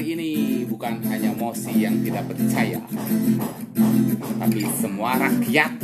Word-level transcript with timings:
hari 0.00 0.16
ini 0.16 0.32
bukan 0.64 0.96
hanya 1.12 1.28
Mosi 1.36 1.84
yang 1.84 2.00
tidak 2.00 2.24
percaya, 2.32 2.80
tapi 4.40 4.64
semua 4.80 5.20
rakyat 5.20 5.76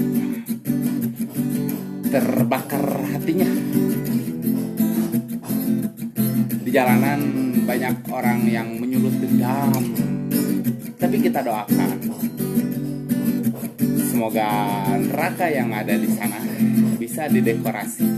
terbakar 2.08 3.12
hatinya. 3.12 3.50
Di 6.64 6.70
jalanan 6.72 7.20
banyak 7.68 8.08
orang 8.08 8.40
yang 8.48 8.80
menyulut 8.80 9.20
dendam, 9.20 9.84
tapi 10.96 11.20
kita 11.20 11.44
doakan 11.44 12.00
semoga 14.00 14.48
neraka 14.96 15.44
yang 15.52 15.68
ada 15.76 15.92
di 15.92 16.08
sana 16.08 16.40
bisa 16.96 17.28
didekorasi, 17.28 18.08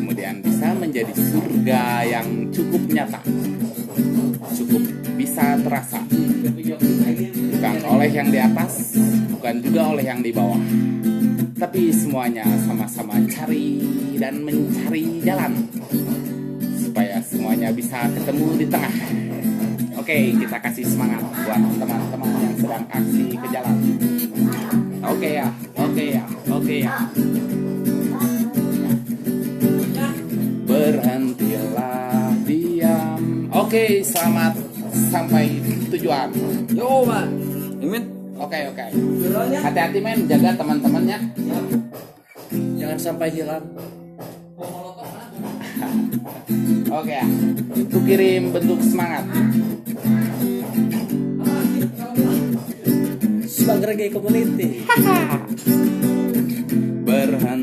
kemudian 0.00 0.40
bisa 0.40 0.72
menjadi 0.72 1.12
surga 1.12 2.08
yang 2.08 2.48
cukup 2.48 2.88
nyata, 2.88 3.20
bisa 5.30 5.54
terasa, 5.62 6.02
bukan 7.54 7.76
oleh 7.86 8.10
yang 8.10 8.34
di 8.34 8.38
atas, 8.42 8.98
bukan 9.30 9.62
juga 9.62 9.94
oleh 9.94 10.02
yang 10.02 10.18
di 10.26 10.34
bawah 10.34 10.58
tapi 11.54 11.92
semuanya 11.94 12.42
sama-sama 12.66 13.14
cari 13.30 13.78
dan 14.18 14.42
mencari 14.42 15.22
jalan 15.22 15.54
supaya 16.80 17.20
semuanya 17.22 17.68
bisa 17.70 18.10
ketemu 18.10 18.46
di 18.58 18.66
tengah. 18.66 18.96
Oke, 20.00 20.34
kita 20.40 20.56
kasih 20.56 20.88
semangat 20.88 21.20
buat 21.20 21.60
teman-teman 21.78 22.32
yang 22.42 22.54
sedang 22.58 22.84
aksi 22.90 23.24
ke 23.36 23.48
jalan. 23.52 23.76
Oke 25.04 25.30
ya, 25.36 25.46
oke 25.78 26.04
ya, 26.16 26.24
oke 26.48 26.74
ya. 26.80 26.94
Berhentilah 30.64 32.34
diam. 32.48 33.20
Oke, 33.52 34.00
selamat 34.00 34.69
sampai 35.10 35.60
tujuan. 35.94 36.28
Yo, 36.74 37.06
Pak. 37.06 37.26
Imin. 37.80 38.04
Oke, 38.40 38.56
oke. 38.72 38.86
Hati-hati 39.52 40.00
men, 40.00 40.24
jaga 40.24 40.56
teman-temannya. 40.56 41.18
Jangan 42.80 42.98
sampai 42.98 43.28
hilang. 43.30 43.60
Oke 46.90 47.14
ya, 47.14 47.22
itu 47.78 47.98
kirim 48.02 48.50
bentuk 48.50 48.82
semangat. 48.82 49.22
Sebagai 53.46 54.10
community. 54.10 54.82
Berhentilah 57.06 57.59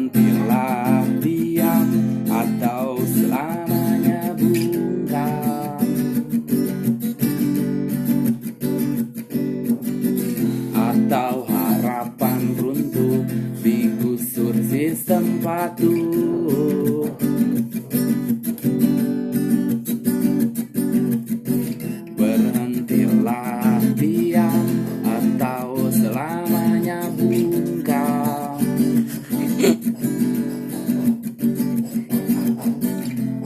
sistem 14.88 15.44
patuh 15.44 17.12
Berhentilah 22.16 23.84
diam 24.00 24.68
atau 25.04 25.92
selamanya 25.92 27.04
bungkam 27.20 28.64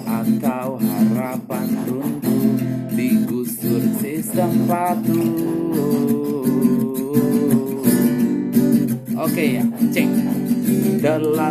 Atau 0.05 0.77
harapan 0.77 1.69
runtuh 1.89 2.53
digusur 2.93 3.81
sistem 3.97 4.69
patuh 4.69 5.20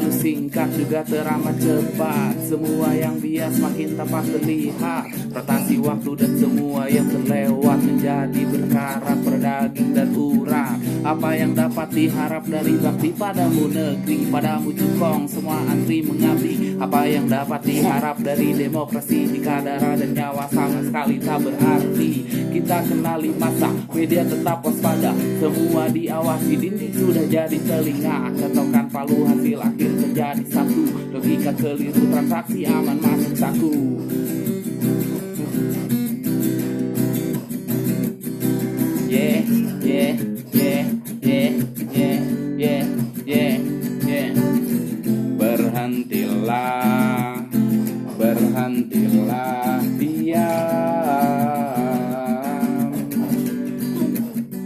Terlalu 0.00 0.16
singkat 0.16 0.68
juga 0.80 1.04
teramat 1.04 1.60
cepat. 1.60 2.32
Semua 2.48 2.88
yang 2.96 3.20
bias 3.20 3.60
makin 3.60 4.00
tepat 4.00 4.24
terlihat. 4.32 5.04
Rotasi 5.28 5.76
waktu 5.76 6.10
dan 6.16 6.32
semua 6.40 6.88
yang 6.88 7.04
terlewat 7.04 7.78
Menjadi 7.84 8.42
berkarat 8.48 9.18
berdaging 9.20 9.92
dan 9.92 10.08
urat. 10.16 10.80
Apa 11.04 11.36
yang 11.36 11.52
dapat 11.52 11.92
diharap 11.92 12.48
dari 12.48 12.80
bakti 12.80 13.12
padamu 13.12 13.68
negeri? 13.68 14.24
Padamu 14.32 14.72
cukong 14.72 15.28
semua 15.28 15.60
antri 15.68 16.00
mengabdi. 16.00 16.80
Apa 16.80 17.04
yang 17.04 17.28
dapat 17.28 17.60
diharap 17.60 18.16
dari 18.24 18.56
demokrasi? 18.56 19.28
Jika 19.36 19.60
darah 19.60 20.00
dan 20.00 20.16
nyawa 20.16 20.48
sama 20.48 20.80
sekali 20.80 21.20
tak 21.20 21.44
berarti 21.44 22.39
Kita 22.50 22.82
kenali 22.82 23.30
masa, 23.38 23.70
media 23.94 24.26
tetap 24.26 24.58
waspada. 24.66 25.14
Semua 25.38 25.86
diawasi, 25.86 26.58
dinding 26.58 26.94
sudah 26.98 27.24
jadi 27.30 27.58
telinga. 27.62 28.34
Catokan 28.34 28.86
palu 28.90 29.22
hasil 29.22 29.58
akhir 29.62 29.90
menjadi 30.02 30.44
satu. 30.50 30.82
Logika 31.14 31.54
keliru 31.54 32.10
transaksi 32.10 32.66
aman 32.66 32.98
masuk 32.98 33.34
saku 33.38 33.72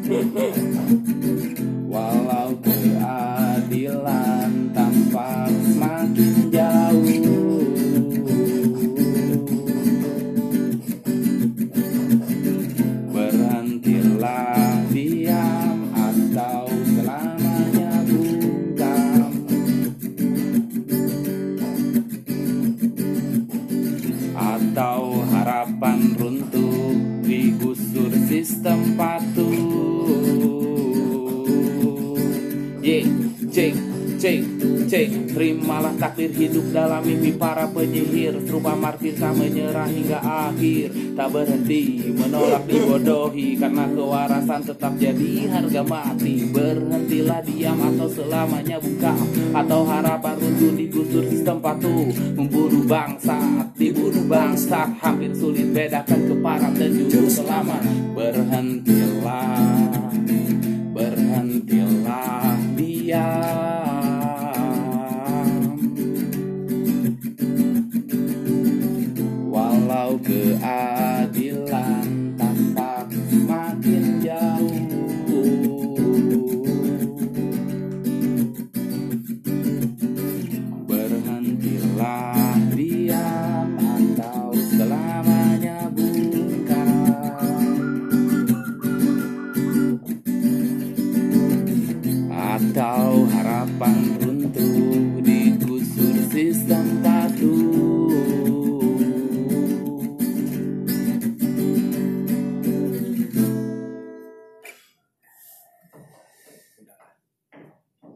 Hehehehe 0.06 1.23
Terimalah 35.30 35.94
takdir 35.96 36.30
hidup 36.34 36.74
dalam 36.74 37.00
mimpi 37.06 37.32
para 37.34 37.64
penyihir. 37.70 38.36
Serupa 38.44 38.76
martir 38.76 39.16
tak 39.16 39.32
menyerah 39.38 39.88
hingga 39.88 40.18
akhir. 40.20 40.92
Tak 41.14 41.28
berhenti 41.30 42.10
menolak 42.10 42.66
dibodohi 42.66 43.54
Karena 43.54 43.86
kewarasan 43.86 44.60
tetap 44.66 44.92
jadi 44.98 45.32
harga 45.48 45.82
mati. 45.86 46.50
Berhentilah 46.50 47.40
diam 47.46 47.78
atau 47.78 48.08
selamanya 48.10 48.76
buka 48.82 49.14
Atau 49.54 49.80
harapan 49.86 50.34
runtuh 50.36 50.72
digusur 50.76 51.24
sistem 51.30 51.62
patuh. 51.62 52.10
Membunuh 52.34 52.84
bangsa, 52.84 53.38
dibunuh 53.78 54.26
bangsa. 54.26 54.90
Hampir 55.00 55.32
sulit 55.32 55.70
bedakan 55.70 56.20
keparat 56.28 56.72
dan 56.76 56.90
jujur 56.92 57.26
selama 57.30 57.78
Berhentilah 58.14 58.54
berhentilah 58.74 59.73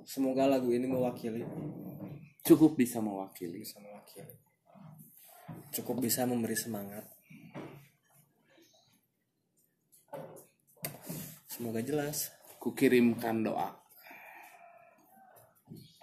Semoga 0.09 0.49
lagu 0.49 0.73
ini 0.73 0.89
mewakili. 0.89 1.45
cukup 2.49 2.81
bisa 2.81 2.97
mewakili 3.05 3.61
Bisa 3.61 3.77
mewakili. 3.77 4.33
Cukup 5.69 6.01
bisa 6.01 6.25
memberi 6.25 6.57
semangat. 6.57 7.05
semoga 11.59 11.83
jelas 11.83 12.31
kukirimkan 12.63 13.43
doa 13.43 13.75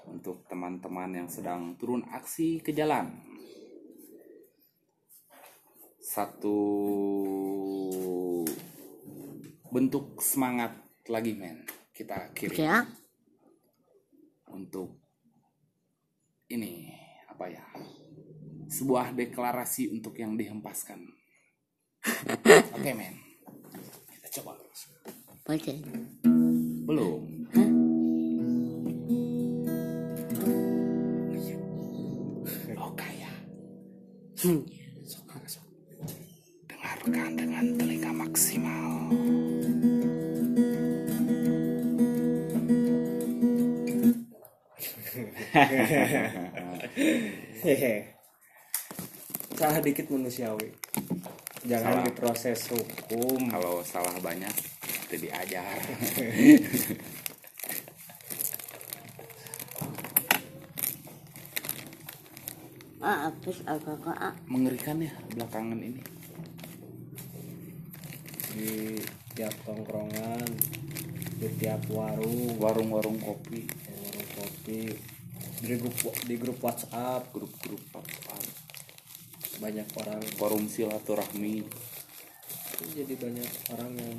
untuk 0.03 0.43
teman-teman 0.51 1.23
yang 1.23 1.29
sedang 1.31 1.79
turun 1.79 2.03
aksi 2.11 2.59
ke 2.59 2.75
jalan. 2.75 3.23
Satu 6.03 6.59
bentuk 9.71 10.19
semangat 10.19 10.75
lagi 11.07 11.39
men 11.39 11.63
kita 11.95 12.35
kirim 12.35 12.59
Ya, 12.59 12.83
untuk 14.55 15.03
ini 16.47 16.95
apa 17.27 17.51
ya 17.51 17.65
sebuah 18.71 19.11
deklarasi 19.11 19.91
untuk 19.91 20.15
yang 20.15 20.39
dihempaskan. 20.39 21.03
Oke 22.79 22.91
men, 22.95 23.19
kita 24.09 24.41
coba 24.41 24.57
baca. 24.57 24.87
belum. 26.87 27.34
salah 49.55 49.79
dikit 49.79 50.11
manusiawi 50.11 50.67
jangan 51.65 51.97
Salah. 51.97 52.05
diproses 52.05 52.69
hukum 52.69 53.49
Kalau 53.49 53.81
salah 53.81 54.13
banyak, 54.21 54.53
itu 55.09 55.25
diajar. 55.25 55.81
Ah, 63.05 63.29
habis 63.29 63.61
agak 63.69 64.01
ah. 64.17 64.33
Mengerikan 64.49 64.97
ya 64.97 65.13
belakangan 65.29 65.77
ini. 65.77 66.01
di 68.55 68.95
tiap 69.35 69.51
tongkrongan 69.67 70.47
di 71.37 71.47
tiap 71.59 71.83
warung 71.91 72.55
Warung-warung 72.55 73.19
kopi, 73.19 73.67
warung 73.67 74.29
kopi 74.31 74.95
di 75.65 75.75
grup 75.81 75.97
di 76.29 76.35
grup 76.37 76.61
WhatsApp. 76.61 77.33
Grup-grup 77.33 77.81
WhatsApp, 77.89 78.45
banyak 79.57 79.87
orang. 79.97 80.21
Forum 80.37 80.69
silaturahmi. 80.69 81.65
jadi 82.93 83.13
banyak 83.17 83.51
orang 83.73 83.91
yang 83.97 84.15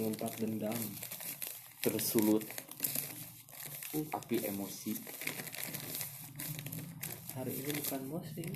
mengumpat 0.00 0.32
dendam. 0.40 0.80
Tersulut. 1.84 2.44
Api 3.90 4.36
emosi. 4.48 4.96
Hari 7.36 7.52
ini 7.52 7.70
bukan 7.74 8.02
musim 8.08 8.50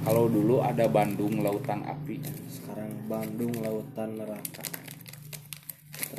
kalau 0.00 0.26
dulu 0.26 0.58
ada 0.64 0.88
Bandung 0.90 1.44
lautan 1.44 1.86
api. 1.86 2.18
Sekarang 2.48 2.90
Bandung 3.06 3.52
lautan 3.60 4.18
neraka 4.18 4.69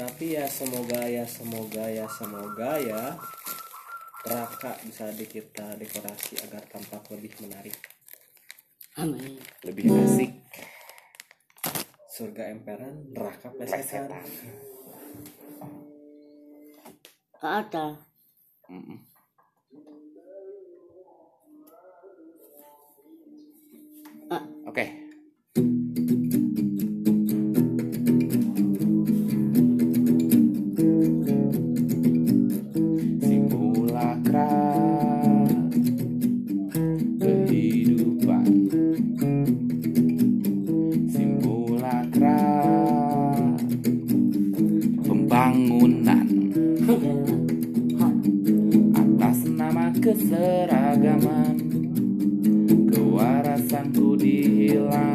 tapi 0.01 0.33
ya 0.33 0.49
semoga 0.49 1.05
ya 1.05 1.21
semoga 1.29 1.85
ya 1.85 2.09
semoga 2.09 2.73
ya 2.81 3.13
neraka 4.25 4.73
bisa 4.81 5.13
di 5.13 5.29
kita 5.29 5.77
dekorasi 5.77 6.41
agar 6.41 6.65
tampak 6.65 7.05
lebih 7.13 7.29
menarik. 7.45 7.77
Amin. 8.97 9.37
lebih 9.61 9.93
asik. 9.93 10.41
Surga 12.09 12.49
emperan 12.49 13.13
neraka 13.13 13.53
plesetan 13.53 14.09
ada. 17.41 18.01
Ah, 24.33 24.45
oke. 24.65 24.85
simulakra 24.85 25.00
pembangunan. 45.31 46.27
Atas 48.91 49.47
nama 49.47 49.87
keseragaman 49.95 51.55
kewarasanku 52.91 54.19
dihilangkan 54.19 55.10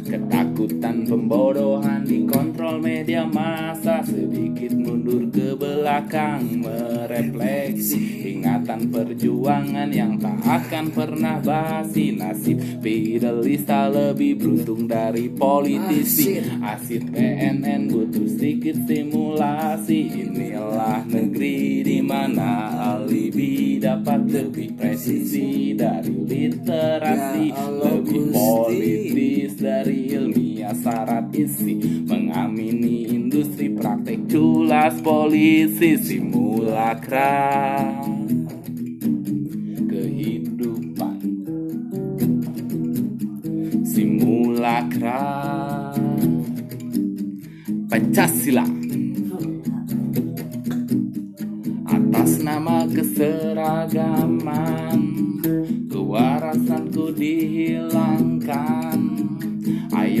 Ketakutan 0.00 1.04
pembodohan 1.04 2.02
dikontrol 2.04 2.80
media 2.80 3.28
massa 3.28 4.00
Sedikit 4.04 4.72
mundur 4.72 5.28
ke 5.28 5.52
belakang 5.56 6.64
merefleksi 6.64 8.20
Ingatan 8.40 8.88
perjuangan 8.88 9.92
yang 9.92 10.16
tak 10.16 10.40
akan 10.40 10.88
pernah 10.96 11.36
basi. 11.44 12.16
Nasib 12.16 12.56
fidelista 12.80 13.92
lebih 13.92 14.40
beruntung 14.40 14.88
dari 14.88 15.28
politisi. 15.28 16.40
Asid 16.64 17.12
PNN 17.12 17.92
butuh 17.92 18.24
sedikit 18.24 18.80
stimulasi. 18.88 20.24
Inilah 20.24 21.04
negeri 21.04 21.84
di 21.84 21.98
mana 22.00 22.72
alibi 22.96 23.76
dapat 23.76 24.24
lebih 24.30 24.72
presisi 24.78 25.76
dari 25.76 26.14
literasi 26.14 26.69
culas 35.40 35.40
polisi 35.40 35.96
simulakra 35.96 37.32
Kehidupan 39.88 41.16
Simulakra 43.80 45.24
Pancasila. 47.88 48.68
Atas 51.88 52.44
nama 52.44 52.84
keseragaman 52.92 55.00
Kewarasanku 55.88 57.16
dihilangkan 57.16 58.79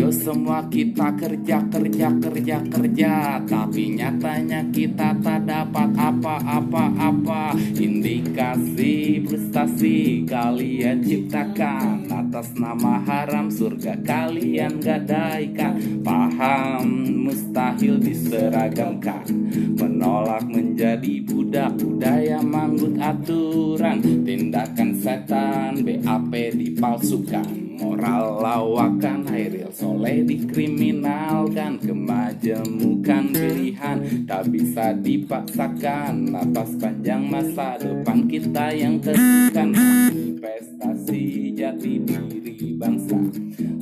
Ayo 0.00 0.08
semua 0.16 0.64
kita 0.72 1.12
kerja 1.12 1.60
kerja 1.68 2.08
kerja 2.24 2.56
kerja. 2.72 3.36
Tapi 3.44 4.00
nyatanya 4.00 4.64
kita 4.72 5.12
tak 5.20 5.44
dapat 5.44 5.92
apa-apa-apa 5.92 7.52
Indikasi 7.76 9.20
frustasi 9.28 10.24
kalian 10.24 11.04
ciptakan. 11.04 12.08
Atas 12.08 12.48
nama 12.56 12.96
haram 13.04 13.52
surga 13.52 14.00
kalian 14.00 14.80
gadaikan. 14.80 15.76
Paham 16.00 17.04
mustahil 17.28 18.00
diseragamkan. 18.00 19.28
Menolak 19.76 20.48
menjadi 20.48 21.20
budak 21.28 21.76
budaya 21.76 22.40
manggut 22.40 22.96
aturan. 22.96 24.00
Tindakan 24.00 24.96
setan 24.96 25.84
BAP 25.84 26.32
dipalsukan. 26.56 27.68
Moral 27.80 28.44
lawakan 28.44 29.19
Hairil 29.60 29.76
Soleh 29.76 30.24
dikriminalkan 30.24 31.76
Kemajemukan 31.84 33.24
pilihan. 33.28 34.24
Tak 34.24 34.48
bisa 34.48 34.96
dipaksakan 34.96 36.32
Atas 36.32 36.80
panjang 36.80 37.28
masa 37.28 37.76
depan 37.76 38.24
kita 38.24 38.72
yang 38.72 38.96
tentukan 39.04 39.68
Manifestasi 39.76 41.52
jati 41.52 42.00
diri 42.00 42.72
bangsa. 42.80 43.20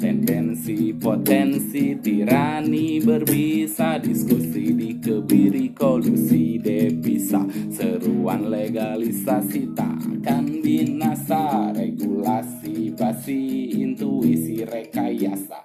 Tendensi 0.03 0.91
potensi 0.99 1.95
tirani 2.03 2.99
berbisa. 2.99 4.03
Diskusi 4.03 4.75
dikebiri 4.75 5.71
kolusi 5.79 6.59
devisa. 6.59 7.47
Seruan 7.71 8.51
legalisasi 8.51 9.71
takkan 9.79 10.59
binasa. 10.59 11.71
Regulasi 11.71 12.91
basi 12.99 13.71
intuisi 13.79 14.67
rekayasa 14.67 15.58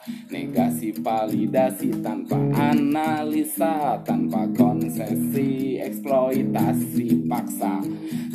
Negasi 0.53 0.93
validasi 1.01 1.89
tanpa 2.05 2.38
analisa 2.53 3.98
Tanpa 4.05 4.45
konsesi 4.53 5.81
eksploitasi 5.81 7.25
paksa. 7.25 7.81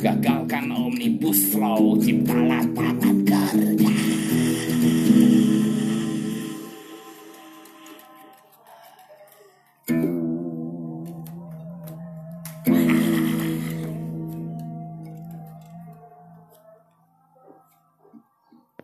Gagalkan 0.03 0.67
omnibus 0.67 1.55
law 1.55 1.95
cipta 1.95 2.59
kerja 2.75 3.08